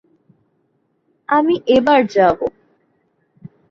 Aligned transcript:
আমি 1.29 1.55
এবার 1.67 2.01
যাবো। 2.07 2.45